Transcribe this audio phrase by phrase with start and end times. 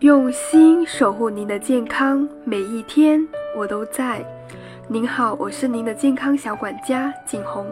[0.00, 3.26] 用心守护您的健康，每一天
[3.56, 4.22] 我都在。
[4.86, 7.66] 您好，我是您的健康小管家景红，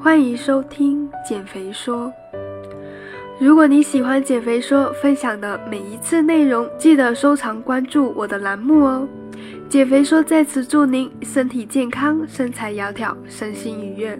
[0.00, 2.10] 欢迎收听减肥说。
[3.38, 9.06] 如果你喜欢减肥说分享的每一次内容，记得收藏关注我的栏目哦。
[9.68, 14.18] 减肥说在此祝您身体健康，身材窈窕，身心愉悦。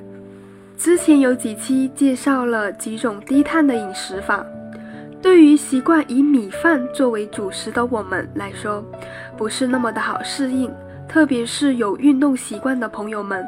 [0.77, 4.45] 之前有几期介绍了几种低碳的饮食法。
[5.27, 8.81] 对于习惯以米饭作为主食的我们来说，
[9.37, 10.73] 不是那么的好适应，
[11.09, 13.45] 特别是有运动习惯的朋友们，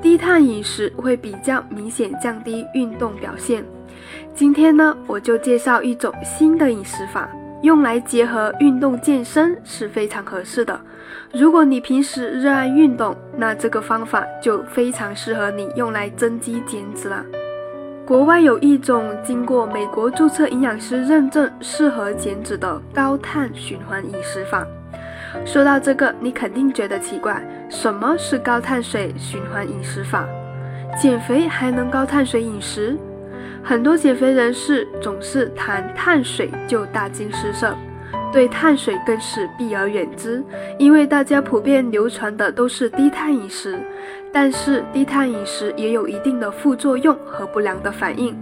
[0.00, 3.64] 低碳饮食会比较明显降低运动表现。
[4.36, 7.28] 今天呢，我就介绍一种新的饮食法，
[7.60, 10.80] 用来结合运动健身是非常合适的。
[11.32, 17.26] 如果你平时热爱运动，那这个方法就非常适合你用来增肌减脂了。
[18.06, 24.64] 国外有一种经过美国注册营养师认证、适合减脂的高碳循环饮食法。
[25.44, 30.24] 说到这个，你肯定觉得奇怪，什么是高碳水循环饮食法？
[30.96, 32.96] 减肥还能高碳水饮食？
[33.64, 37.74] 很多减肥人士总是谈碳水就大惊失色。
[38.36, 40.44] 对碳水更是避而远之，
[40.78, 43.80] 因为大家普遍流传的都是低碳饮食，
[44.30, 48.36] 但是低碳饮食也有一定的副作用和不良的反应。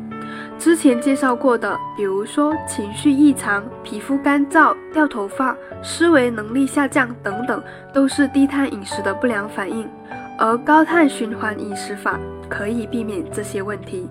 [0.58, 9.88] 之前介绍过的，比如说情绪异常、皮肤干燥、掉头发、思维能力下降等等，都是低碳饮食的不良反应。
[10.36, 14.08] 而高碳循环饮食法可以避免这些问题。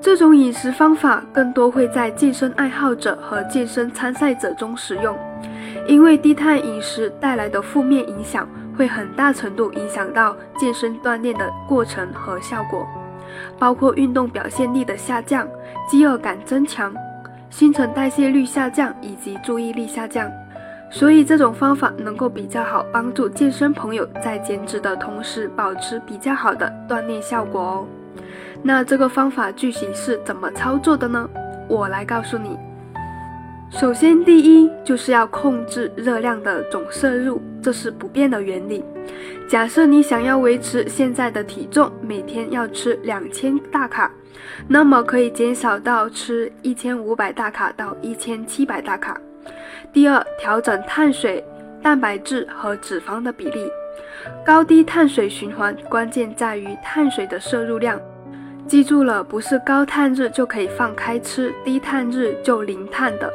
[0.00, 5.16] 这种饮食方法更多会在健身爱好者和健身参赛者中使用，
[5.86, 12.86] 因为低碳饮食带来的负面影响会很大程度影响到健身锻炼的过程和效果，
[13.58, 15.46] 包括运动表现力的下降、
[15.88, 16.94] 饥饿感增强、
[17.50, 20.30] 新陈代谢率下降以及注意力下降。
[20.90, 27.86] 所以这种方法能够比较好帮助健身朋友在减脂的同时保持比较好的锻炼效果哦。
[28.62, 31.28] 那这个方法具体是怎么操作的呢？
[31.68, 32.58] 我来告诉你。
[33.70, 38.82] 首先，第一就是要控制热量的总摄入，这是不变的原理。
[39.46, 44.10] 假设你想要维持现在的体重，每天要吃两千大卡，
[44.66, 49.20] 那么可以减少到吃一千五百大卡到一千七百大卡。
[49.92, 51.44] 第二，调整碳水、
[51.82, 53.68] 蛋白质和脂肪的比例。
[54.44, 58.00] 高低碳水循环关键在于碳水的摄入量。
[58.68, 63.32] 记住了，不是高碳日就可以放开吃，低碳日就零碳的，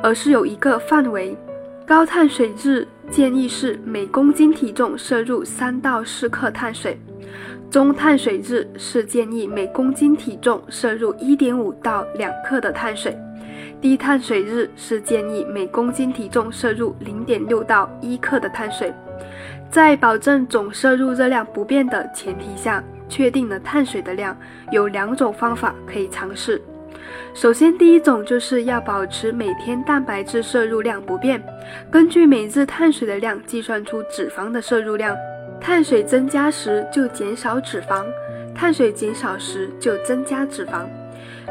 [0.00, 1.36] 而是有一个范围。
[1.84, 6.96] 高碳水日建议是每公斤体重摄入三到四克碳水，
[7.68, 13.18] 中碳水日是建议每公斤体重摄入一点五到两克的碳水，
[13.80, 18.94] 低碳水日是建议每公斤体重摄入零点六到一克的碳水，
[19.68, 22.80] 在保证总摄入热量不变的前提下。
[23.10, 24.34] 确定了碳水的量，
[24.70, 26.62] 有两种方法可以尝试。
[27.34, 31.42] 首先，第一种就是要保持每天蛋白质摄入量不变，
[31.90, 35.16] 根据每日碳水的量计算出脂肪的摄入量。
[35.60, 38.06] 碳水增加时就减少脂肪，
[38.54, 40.86] 碳水减少时就增加脂肪。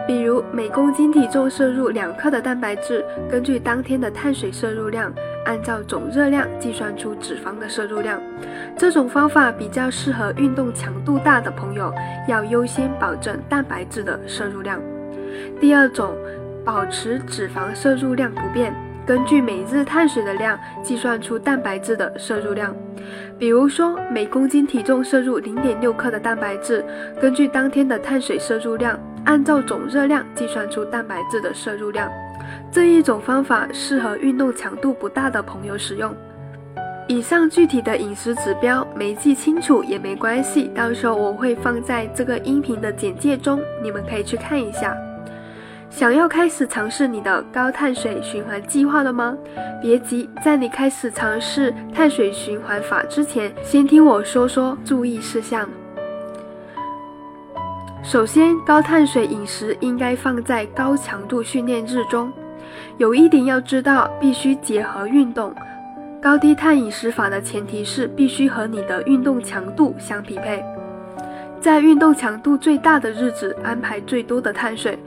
[0.08, 5.14] 比如每公斤体重摄入两克的蛋白质，根据当天的碳水摄入量。
[5.50, 8.22] 按照总热量计算出脂肪的摄入量，
[8.78, 11.92] 这种方法比较适合运动强度大的朋友，
[12.28, 14.80] 要优先保证蛋白质的摄入量。
[15.60, 16.16] 第二种，
[16.64, 18.72] 保持脂肪摄入量不变，
[19.08, 22.72] 根据每日碳水的量计算出蛋白质的摄入量。
[23.40, 26.86] 比如说，每公斤体重摄入零点六克的蛋白质，
[27.20, 32.08] 根据当天的碳水摄入量，按照总热量计算出蛋白质的摄入量。
[32.72, 36.16] 这一种方法适合运动强度不大的朋友使用。
[37.08, 44.96] 以上具体的饮食指标没记清楚也没关系，到时候我会放在这个音频的简介中，你们可以去看一下。
[45.90, 49.36] 想要开始尝试你的高碳水循环计划了吗？
[49.82, 55.68] 别急，在你开始尝试碳水循环法之前，先听我说说注意事项。
[58.04, 62.32] 首先，高碳水饮食应该放在高强度训练日中。
[62.98, 65.54] 有一点要知道，必须结合运动。
[66.22, 70.64] 高低碳饮食法的前提是必须和你的运动强度相匹配。
[71.62, 74.98] 在运动强度最大的日子，安排最多的碳水，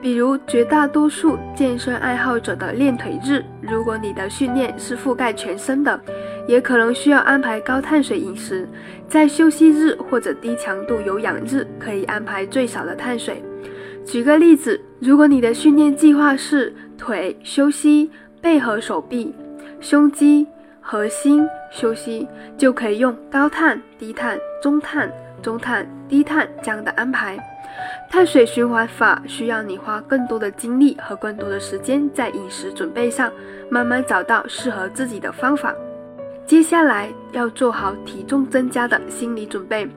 [0.00, 3.44] 比如绝大多数健身爱好者的练腿日。
[3.60, 6.00] 如果你的训练是覆盖全身的，
[6.48, 8.68] 也可能需要安排高碳水饮食。
[9.08, 13.42] 在休息日或者低强度有氧日，可以安排最少的碳水。
[14.10, 18.10] 举个例子，如果你的训练计划是腿休息，
[18.40, 19.32] 背和手臂、
[19.78, 20.44] 胸肌、
[20.80, 22.26] 核心休息，
[22.58, 25.08] 就可以用高碳、低碳、中碳、
[25.40, 27.38] 中碳、低碳这样的安排。
[28.10, 33.32] 碳水循环法需要你花更多的精力和更多的时间在饮食准备上，
[33.70, 35.72] 慢慢找到适合自己的方法。
[36.46, 39.88] 接下来要做好体重增加的心理准备。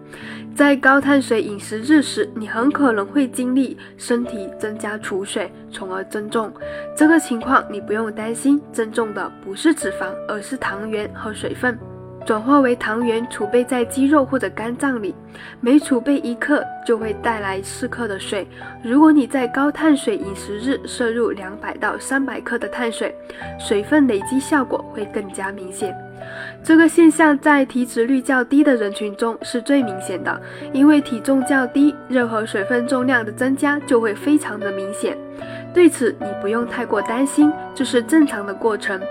[0.55, 6.53] 在高碳水饮食日时，你很可能会经历身体增加储水，从而增重。
[6.95, 11.75] 这个情况你不用担心，增重的不是脂肪，而是糖原和水分。
[12.23, 15.13] 转化为糖原储备在肌肉或者肝脏里，
[15.59, 18.47] 每储备一克就会带来四克的水。
[18.83, 23.13] 如果你在高碳水饮食日摄入两百到三百克的碳水，
[23.59, 25.93] 水分累积效果会更加明显。
[26.63, 35.17] 这个现象在体脂率较低的人群中是最明显的，因为体重较低，任何水分重量的增加就会非常的明显。
[35.73, 39.01] 对此，你不用太过担心，这是正常的过程。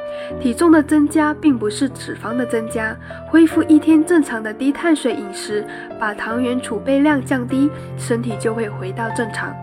[0.40, 2.96] 体重的增加并不是脂肪的增加。
[3.28, 5.64] 恢复一天正常的低碳水饮食，
[5.99, 7.69] 把糖原储备量降低，
[7.99, 9.54] 身体就会回到正常。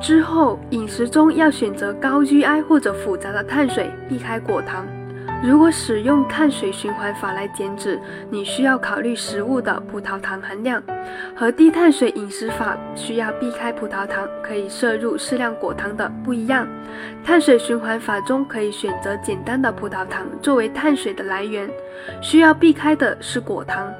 [0.00, 4.86] 之后，饮食中要选择高 GI 或者复杂的碳水，避开果糖。
[5.42, 7.98] 如果使用碳水循环法来减脂，
[8.28, 10.82] 你需要考虑食物的葡萄糖含量。
[11.34, 16.68] 和低碳水饮食法需要避开葡萄糖，可以摄入适量果糖的不一样。
[17.24, 21.70] 碳水循环法中可以选择简单的葡萄糖作为碳水的来源，
[22.20, 23.90] 需要避开的是果糖，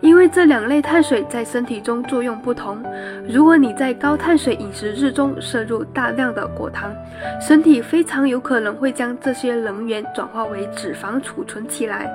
[0.00, 2.82] 因为这两类碳水在身体中作用不同。
[3.28, 6.92] 如果你在高碳水饮食日中摄入大量的果糖，
[7.40, 12.10] 身体非常有可能会将这些能源转化为脂肪储存起来，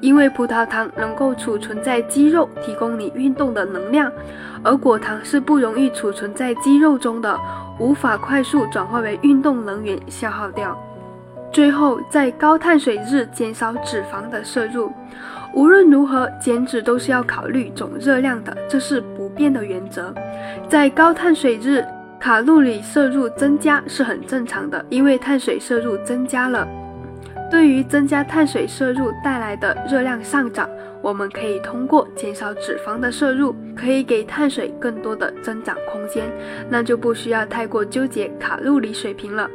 [0.00, 3.88] 因为葡萄糖能够储存在肌肉，提供你运动的能。
[3.88, 4.12] 量，
[4.62, 7.38] 而果糖是不容易储存在肌肉中的，
[7.78, 10.78] 无法快速转化为运动能源消耗掉。
[11.50, 14.92] 最后，在高碳水日减少脂肪的摄入。
[15.54, 20.14] 无论如何，减脂都是要考虑总热量的，这是不变的原则。
[20.68, 21.82] 在高碳水日，
[22.20, 26.68] 卡路里摄入增加是很正常的，因为碳水摄入增加了。
[27.50, 30.68] 对于增加碳水摄入带来的热量上涨，
[31.00, 36.30] 我们可以通过减少脂肪的摄入，可以给碳水更多的增长空间，
[36.68, 39.48] 那就不需要太过纠结卡路里水平了。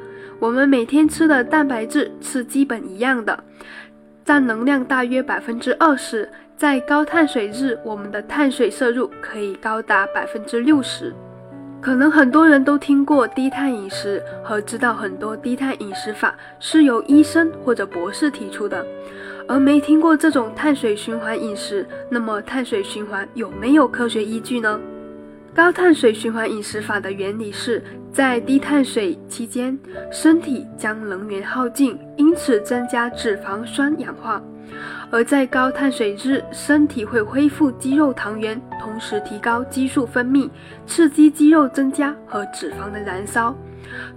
[0.43, 3.41] 我们每天吃的蛋白质是基本一样的，
[4.25, 6.29] 占能量大约百分之二十。
[6.57, 11.15] 在高碳水日，我们的碳水摄入可以高达百分之六十。
[11.79, 18.85] 可能很多人都听过低碳饮食和知道很多低碳饮食法是由医生或者博士提出的，
[19.47, 21.87] 而没听过这种碳水循环饮食。
[22.09, 24.77] 那么碳水循环有没有科学依据呢？
[25.55, 29.77] 高碳水循环饮食法的原理是在低碳水期间，
[30.11, 34.41] 身体将能源耗尽，因此增加脂肪酸氧化。
[35.11, 40.49] 而在高碳水日，身体会恢复肌肉糖原，同时提高激素分泌，
[40.87, 43.55] 刺激肌肉增加和脂肪的燃烧。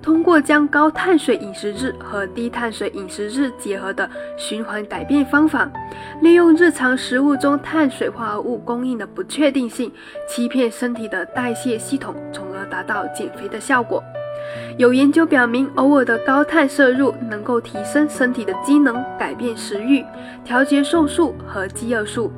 [0.03, 5.71] 通过将高碳水饮食日和低碳水饮食日结合的循环改变方法，
[6.21, 9.93] 利用日常食物中碳水化合物供应的不确定性，
[10.29, 14.03] 欺骗身体的代谢系统，从而达到减肥的效果。
[14.79, 20.05] 有研究表明，偶尔的高碳摄入能够提升身体的机能，改变食欲，
[20.45, 22.31] 调节瘦素和饥饿素。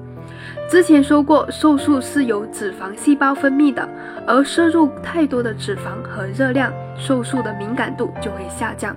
[0.68, 3.88] 之前说过，瘦素是由脂肪细胞分泌的，
[4.26, 8.94] 而摄入太多的脂肪和热量，瘦素的敏感度就会下降。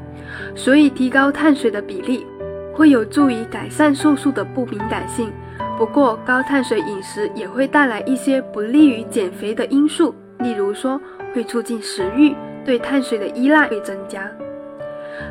[0.54, 2.28] 所以，提高碳水的比例
[2.74, 5.32] 会有助于改善瘦素的不敏感性。
[5.78, 11.00] 不过，高碳水饮食也会带来一些不利于减肥的因素，例如说
[11.34, 12.36] 会促进食欲。
[12.64, 14.30] 对碳水的依赖会增加。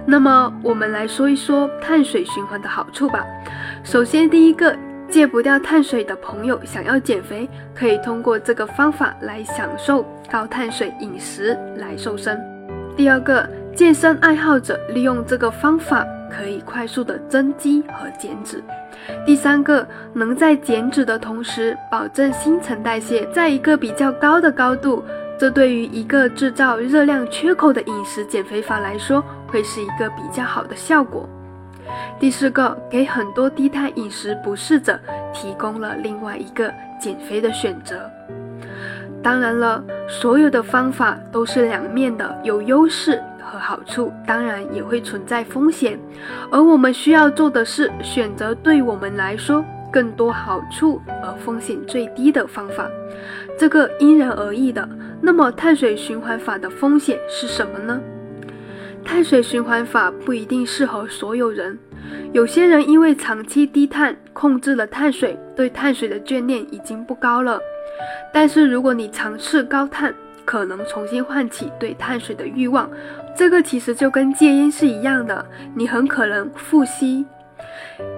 [0.04, 3.24] 那么，我们来说一说碳水循环的好处吧。
[3.84, 4.76] 首先，第一个，
[5.10, 12.40] 戒不掉碳水的朋友想要减肥，可以通过这个方法来享受高碳水饮食来瘦身。
[12.96, 18.62] 第二个，健身爱好者利用这个方法可以快速的增肌和减脂。
[19.26, 25.02] 第三个，能在减脂的同时保证新陈代谢在一个比较高的高度。
[25.36, 31.28] 这对于一个制造热量缺口的饮食减肥法来说，会是一个比较好的效果。
[32.18, 34.98] 第四个，给很多低碳饮食不适者
[35.32, 38.10] 提供了另外一个减肥的选择。
[39.22, 45.98] 当然了，所有的方法都是两面的，有优势和好处，当然也会存在风险。
[46.50, 49.64] 而我们需要做的是选择对我们来说。
[49.92, 52.88] 更多好处而风险最低的方法，
[53.58, 54.88] 这个因人而异的。
[55.20, 58.00] 那么碳水循环法的风险是什么呢？
[59.04, 61.78] 碳水循环法不一定适合所有人，
[62.32, 67.60] 有些人因为长期低碳控制了碳水，对碳水的眷恋已经不高了。
[68.32, 70.14] 但是如果你尝试高碳，
[70.44, 72.88] 可能重新唤起对碳水的欲望。
[73.36, 77.24] 这个其实就跟戒烟是一样的，你很可能复吸，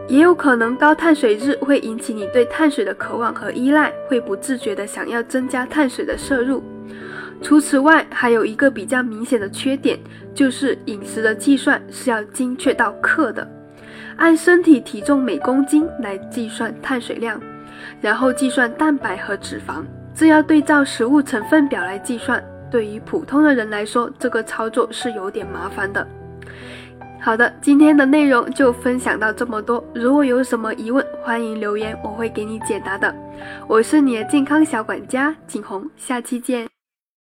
[0.08, 6.62] 也有可能高碳水日会引起你对碳水的渴望和依赖，会不自觉的想要增加碳水的摄入。
[7.42, 9.98] 除此外，还有一个比较明显的缺点，
[10.32, 13.46] 就是饮食的计算是要精确到克的，
[14.16, 17.38] 按身体体重每公斤来计算碳水量，
[18.00, 19.84] 然后计算蛋白和脂肪，
[20.14, 22.42] 这要对照食物成分表来计算。
[22.70, 26.06] 对于普通的人来说，这个操作是有点麻烦的。
[27.20, 29.84] 好的，今天的内容就分享到这么多。
[29.94, 33.14] 如果有什么疑问，欢迎留言，我会给你解答的。
[33.68, 36.71] 我是你的健康小管家景红，下期见。